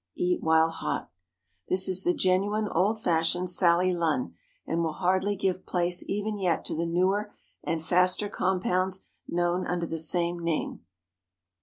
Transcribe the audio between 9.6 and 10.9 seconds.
under the same name.